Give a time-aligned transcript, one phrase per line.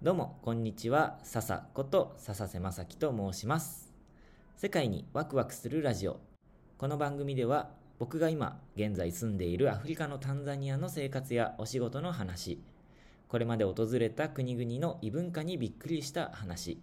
[0.00, 1.18] どうも、こんにちは。
[1.24, 3.92] 笹こと笹瀬正樹と申します。
[4.54, 6.20] 世界にワクワクするラジオ。
[6.76, 12.60] この番組では、僕が今、現在住んでいるアフリカのタンザニアの生活やお仕事の話、
[13.26, 16.80] これまで訪れた国々の異文化にびっくりした話、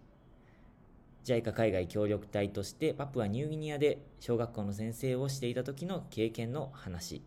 [1.23, 7.21] JICA 海外協力隊としてパプアニューギニアで小学校の先生をしていた時の経験の話、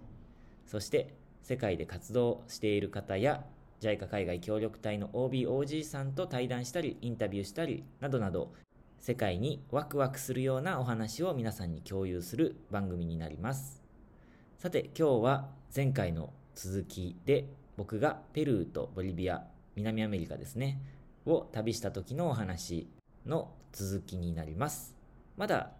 [0.67, 3.43] そして世界で活動している方や
[3.81, 8.53] JICA 海外協力隊の OBOG さんと対談したりインタビューしたりなどなど
[8.99, 13.83] 世界にワクワクするようなお話を皆さんに共有する番組になります。
[14.59, 17.47] さて今日は前回の続きで
[17.77, 19.45] 僕がペルーとボリビア
[19.77, 20.81] 南アメリカですね
[21.27, 22.89] を旅した時のお話
[23.25, 24.97] の続きになります。
[25.37, 25.78] まだ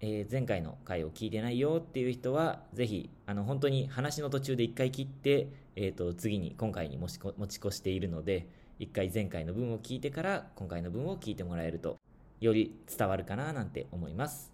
[0.00, 8.46] えー前回の回を聞いてないよっていう人は、ぜひ、あの、本当に話の途中で一回切って、えっ、と、次に、今回に持ち持ち越しているので、
[8.78, 11.96] 一回前回の分を聞いてから、今回の分を聞いてもらえると、
[12.40, 14.52] より伝わるかななんて思います。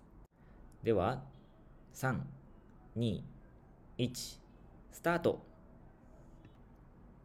[0.85, 1.23] では、
[1.95, 2.21] 3、
[2.97, 3.23] 2、
[3.99, 4.39] 1、
[4.93, 5.45] スタート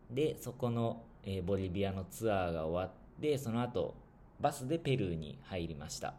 [0.10, 3.94] で、そこの、えーボリビアのツアーが終わって、その後、
[4.40, 6.16] バスでペルーに入りました。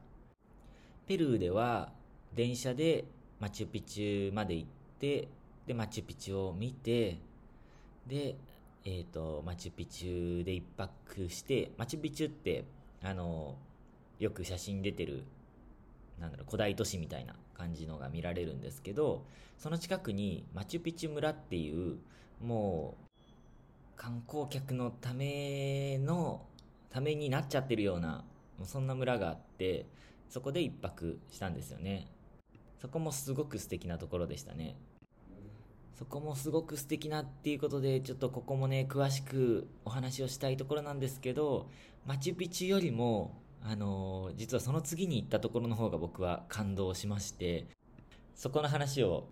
[1.08, 1.90] ペルーでは
[2.34, 3.06] 電車で
[3.40, 4.68] マチュピチュまで行っ
[5.00, 5.28] て
[5.66, 7.18] でマチュピチュを見て
[8.06, 8.36] で、
[8.84, 12.66] えー、とマチュピチュで一泊してマチュピチュって
[13.02, 13.56] あの
[14.18, 15.24] よく写真出てる
[16.20, 19.24] なんだろう古代都市みたいな感じのが見られるんですけど
[19.56, 21.96] その近くにマチュピチュ村っていう
[22.44, 23.08] もう
[23.96, 26.42] 観光客のための
[26.90, 28.24] ためになっちゃってるような
[28.64, 29.86] そんな村があって
[30.28, 32.08] そこで一泊したんですよね。
[32.80, 34.76] そこもすごく素敵なところでしたね。
[35.98, 41.68] そこもすごく素敵なっていうことでちょっとここもね詳しくお話をしたいところなんですけど
[42.06, 47.66] マチュピチュよりもあのー実はその次に行ったところの方が僕は感動しまして
[48.36, 49.26] そこの話を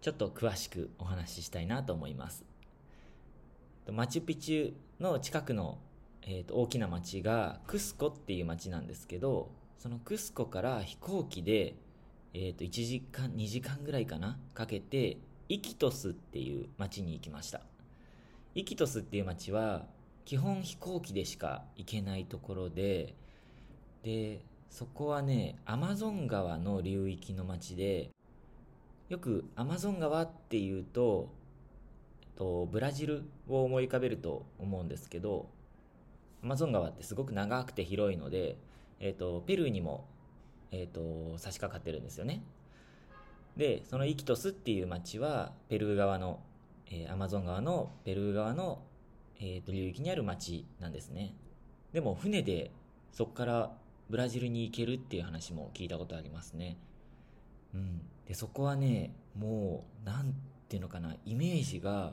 [0.00, 2.42] ちょっと詳しくお話ししたいなと思います。
[3.92, 5.78] マチュピチュの近くの、
[6.22, 11.74] えーと大きな町がクスコっていう町なんですけどそのクスコから飛行機で、
[12.34, 15.18] えー、と1時間2時間ぐらいかなかけて
[15.48, 17.60] イキトスっていう町に行きました。
[18.54, 19.86] イキトスっていう町は
[20.24, 23.14] 基本飛行機でしか行けないところで
[24.02, 28.10] でそこはねアマゾン川の流域の町で
[29.08, 31.30] よくアマゾン川っていうと
[32.36, 35.48] とブラジルを思い浮かべると思うんですけど
[36.42, 38.58] アマゾン川ってすごく長くて広いので、
[39.00, 40.06] えっとペルーにも、
[40.70, 42.42] えっと差し掛かってるんですよね。
[43.56, 46.40] でそのイキトスっていう町はペルー側の、
[46.90, 48.82] えーアマゾン川のペルー側の、
[49.40, 51.34] えーと流域にある町なんですね。
[51.92, 52.70] でも船で
[53.12, 53.72] そこから
[54.10, 56.76] ブラジルに行けるっていう話も聞いたことありますね。
[57.74, 58.00] うん。
[58.26, 60.34] でそこはねもうなん
[60.68, 62.12] ていうのかなイメージが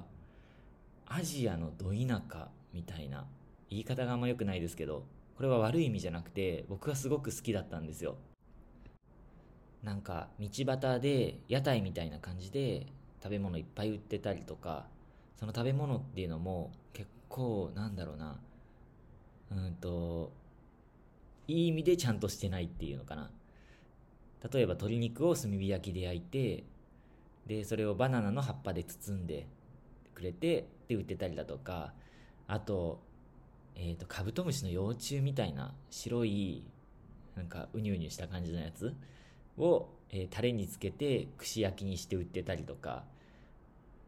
[1.05, 3.25] アジアのど田舎みたいな
[3.69, 5.03] 言い方があんま良くないですけど
[5.35, 8.15] これは悪い意味じゃなくて僕はすごく好きだったんですよ。
[9.83, 12.87] なんか道端で屋台みたいな感じで
[13.21, 14.87] 食べ物いっぱい売ってたりとか
[15.39, 18.39] その食べ物っていうのも結構なんだろうな
[19.51, 20.31] うんと
[21.47, 23.29] いい意味でちゃんとしてないっていうのかな。
[24.51, 26.63] 例えば鶏肉を炭火焼きで焼いて
[27.47, 29.47] でそれをバナナの葉っぱで包んで
[30.13, 31.93] くれてで売ってたりだとか
[32.47, 33.01] あと,、
[33.75, 36.63] えー、とカブトムシの幼虫みたいな白い
[37.35, 38.93] なんかうにゅうにゅした感じのやつ
[39.57, 43.03] を、えータレにつけて串焼きにして売ってたりとか、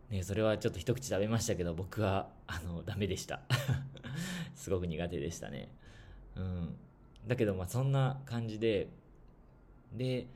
[0.10, 3.42] ね、それはちょっと一口食べましたけど僕はあのダメでした。
[4.56, 5.70] すごく苦手でしたね。
[6.36, 6.76] うん。
[7.28, 8.88] だけどまあそんな感じで
[9.94, 10.28] で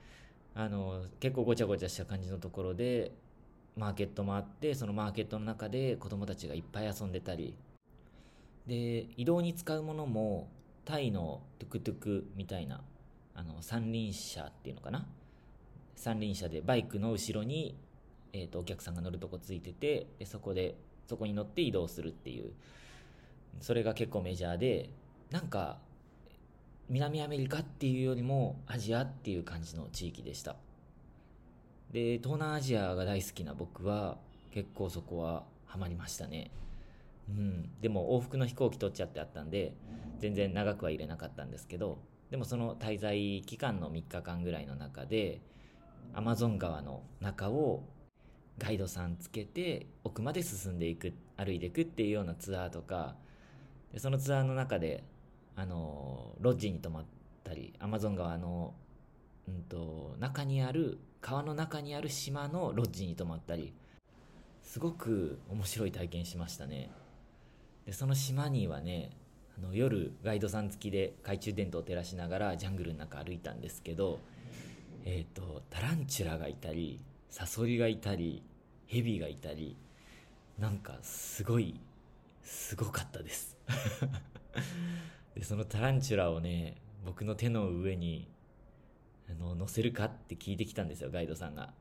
[0.53, 3.13] あの結構ごちゃごちゃした感じのところで
[3.78, 7.56] マーケットもあってそのマーケットの中で子供たちがいっぱい遊んでたり
[8.67, 10.50] で移動に使うものも
[10.86, 12.81] タイのトゥクトゥクみたいな
[13.36, 15.06] あの三輪車っていうのかな？
[15.95, 17.75] 三輪車でバイクの後ろに、
[18.33, 20.75] えー、とお客さんが乗るとこついててでそこで
[21.07, 22.51] そこに乗って移動するっていう。
[23.59, 24.89] それが結構メジャーで
[25.30, 25.77] なんか
[26.88, 30.56] 南アメリカっていうよりもアジアっていう感じの地域でした。
[31.91, 34.18] で東南アジアが大好きな僕は
[34.51, 36.50] 結構そこはハマりましたね。
[37.38, 37.69] うん。
[37.81, 39.74] でも往復の飛行機取っちゃってあったんで
[40.19, 42.00] 全然長くは入れなかったんですけど
[42.30, 45.42] でもその滞在期間の3日間ぐらいの中で
[46.13, 47.83] アマゾン川の中を
[48.57, 53.16] ガイドさんつけて奥まで進んでいく歩いていくっていうようなツアーとか
[53.92, 55.04] でそのツアーの中で、
[55.56, 57.06] あのロッジに泊まっ
[57.44, 58.74] たりアマゾン川の、
[59.48, 63.74] うんと、中にある川の中にある島のロッジに泊まったり
[64.63, 66.89] すごく面白い体験しましたね。
[67.91, 69.09] でその島にはね
[69.57, 74.19] あの夜ガイドさん付きで懐中電灯を照らしながらジャングルの中歩いたんですけど
[75.03, 78.43] えっ、ー、とタランチュラがいたりサソリがいたり
[78.88, 79.75] ヘビがいたり
[80.57, 81.81] なんかすごい
[82.43, 83.57] すごかったです。
[85.35, 88.29] でそのタランチュラをね僕の手の上に
[89.29, 91.73] あの乗せるかって聞いてきたんですよガイドさんが。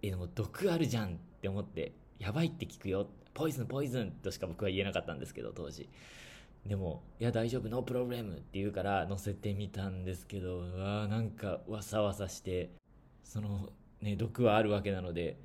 [0.00, 1.90] えでも毒あるじゃんって思って。
[2.20, 3.08] やばいって聞くよ。
[3.32, 5.88] ポイズンポイズンとしか僕は言えなかったんですけど当時。
[6.66, 12.68] でも「いや大丈夫ノープロブレム」って言うから乗せてみたんですけどうわなんかわさわさして
[13.24, 13.72] その
[14.02, 15.38] ね毒はあるわけなので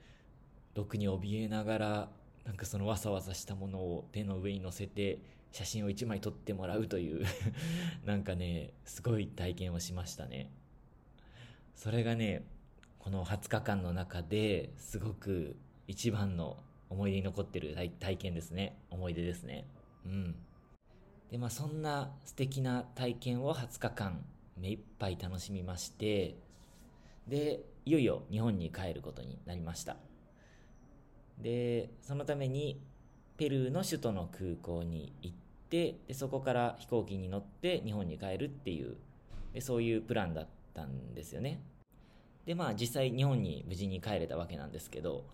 [0.73, 2.09] 毒に怯えながら
[2.43, 5.19] なんかそのわさわさしたものを手の上に乗せて
[5.53, 7.25] 写真を1枚撮ってもらうという
[8.03, 10.51] なんかねすごい体験をしましたね。
[11.75, 12.45] それがね
[12.99, 15.55] この20日間の中ですごく
[15.87, 16.57] 一番の
[16.89, 18.77] 思い出に残ってる体験ですね。
[18.89, 19.67] 思い出ですね。
[20.05, 20.35] うん。
[21.31, 24.25] でまあそんな素敵な体験を20日間
[24.57, 26.35] 目いっぱい楽しみまして
[27.27, 29.97] でいよいよ日本に帰ることになりました。
[31.41, 32.81] でそのために
[33.37, 35.35] ペルーの首都の空港に行っ
[35.69, 38.95] てでそこから飛行機に乗って日本に帰るっていう
[39.53, 41.61] でそういうプランだったんですよね。
[42.45, 45.25] でまあ実際日本に無事に帰れたわけなんですけど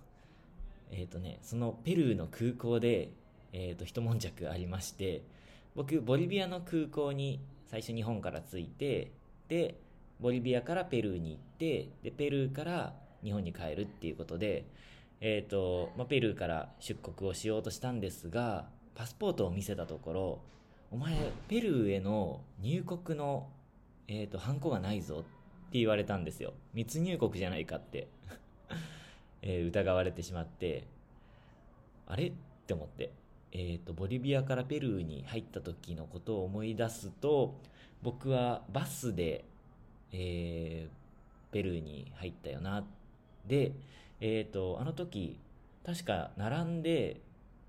[0.92, 3.12] えっ、ー、とねそのペルーの空港で、
[3.54, 5.24] えーと一悶着ありまして
[5.76, 9.12] 僕ボリビアの空港に最初日本から着いて
[9.48, 9.76] で
[10.20, 12.94] ボリビアからペルーに行ってでペルーから
[13.24, 14.66] 日本に帰るっていうことで、
[15.22, 20.42] えーとまあ、ペルーから出国をしようとしたんですがパスポートを見せたところ
[20.92, 23.48] お前ペルーへの入国の、
[24.10, 26.54] えーと、ハンコがないぞって言われたんですよ。
[26.74, 28.10] 密入国じゃないかって。
[29.42, 30.86] えー、疑われてしまって
[32.08, 32.28] あれ？
[32.28, 32.32] っ
[32.68, 33.12] て思って。
[33.54, 37.60] えーと、ボリビアからペルーに入った時のことを思い出すと
[38.02, 39.44] 僕はバスで、
[40.14, 42.86] えー、ペルーに入ったよな。
[43.46, 43.74] で、
[44.22, 45.38] えーと、あの時
[45.86, 47.20] 確か並んで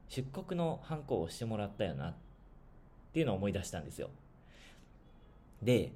[0.09, 2.11] 出国のハンコをしてもらったよな。
[2.11, 2.15] っ
[3.13, 4.09] ていうのを思い出したんですよ。
[5.63, 5.93] で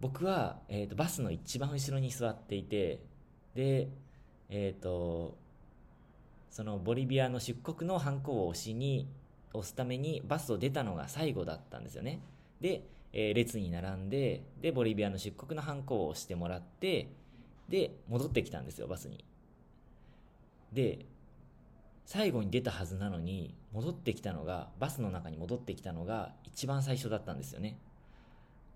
[0.00, 3.00] 僕は、えーと、バスの一番後ろに座っていて
[3.54, 3.88] で
[4.48, 5.36] えっ、ー、と
[6.50, 9.08] そのボリビアの出国のハンコを押しに
[9.52, 12.20] 押すためにバスを出たのが最後だったんですよね。
[12.60, 17.08] で、えー、列に並んで、で、ボリビアの出国のハンコを押してもらって、
[17.68, 19.24] で、戻ってきたんですよ、バスに。
[20.72, 21.06] で、
[22.04, 27.78] 最後に出たはずなのに、戻ってきたのが、バスの中に戻ってきたのが一番最初だったんですよね。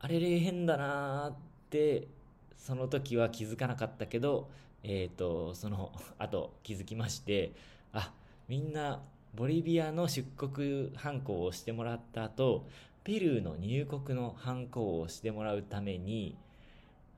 [0.00, 1.36] あれれ変だなーっ
[1.70, 2.08] て、
[2.56, 4.50] その時は気づかなかったけど、
[4.82, 7.52] えっ、ー、と、その 後気づきまして、
[7.92, 8.12] あ、
[8.48, 9.02] みんな
[9.34, 12.66] ボリビアの出国ハンコをしてもらった後、
[13.04, 16.36] ペルーの入国のハンコをしてもらうために、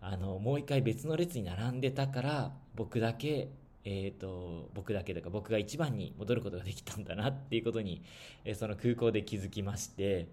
[0.00, 3.49] あの、もう一回別の列に並んでたから、僕だけ、
[3.84, 8.02] えっ、ー、と、僕だけとか僕が一番に戻ることができたんだなっていうことに、
[8.44, 10.28] え、その空港で気づきまして、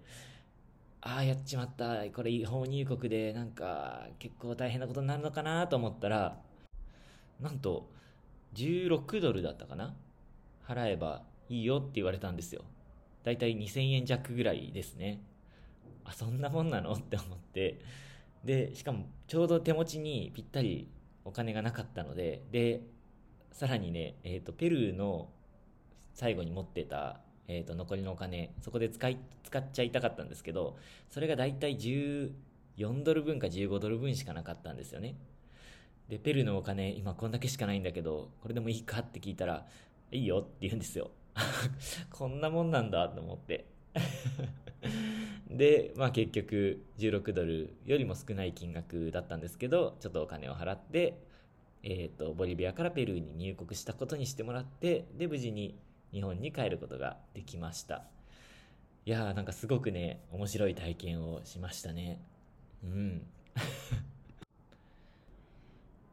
[1.02, 2.04] ああ、やっちまった。
[2.14, 6.38] これ違法入国で、なんか、結構大変なことになるのかなと思ったら、
[7.42, 7.90] なんと、
[8.54, 9.94] 16ドルだったかな？
[10.66, 12.62] 払えばいいよって言われたんですよ。
[13.24, 15.20] だいたい2000円弱ぐらいですね。
[16.04, 16.92] あ、そんなもんなの？
[16.92, 17.80] って思って。
[18.44, 20.88] で、しかもちょうど手持ちにぴったり
[21.24, 22.82] お金がなかったので、で、
[23.52, 25.28] さらにね、えっ、ー、と、ペルーの
[26.14, 30.76] 最後に持ってた、えっ、ー、と、残りのお金、そこで使い、使っちゃいたかったんですけど、
[31.10, 32.32] それがだいたい14
[33.04, 35.16] ドル分か15ドル分しかなかったんですよね。
[36.12, 39.66] で、ペルーのお金、今こんだけしかないんだけど、これでもいいかって聞いたら、
[40.10, 41.10] いいよって言うんですよ。
[42.12, 43.64] こんなもんなんだと思って
[45.48, 51.16] で、まあ結局16ドルよりも少ない金額だったんですけど、ちょっとお金を払って、
[51.82, 55.78] えっ、ー、と、ボリビアからペルーに入国したことにしてもらって、で、無事に
[56.12, 58.04] 日本に帰ることができました。
[59.06, 62.20] いやーなんかすごくね、面白い体験をしましたね。
[62.84, 63.26] うん。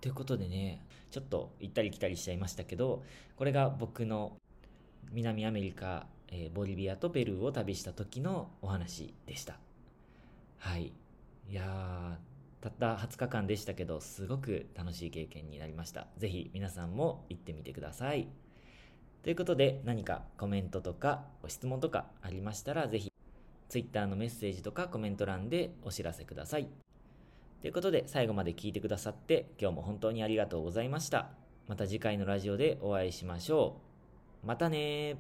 [0.02, 3.04] ということでね、ちょっと行ったり来たりしちゃいましたけど、
[3.36, 4.38] これが僕の
[5.12, 9.58] 南アメリカ、えー、ボリビアとペルーを旅した時のお話でした。
[10.58, 10.94] はい。
[11.50, 12.30] いやー
[12.62, 16.08] たった20日間でしたけど、すごく楽しい経験になりました。
[16.18, 18.28] ぜひ皆さんも行ってみてください。
[19.24, 23.12] ということで、何かコメントとか質問とかありましたら、ぜひ
[23.70, 26.68] Twitter のメッセージとかコメント欄でお知らせください。
[27.62, 31.30] ということで、最後まで聞いてくださって、今日も本当にありがとうございました。
[31.68, 33.76] また次回のラジオでお会いしましょ
[34.44, 34.48] う。
[34.48, 35.18] またね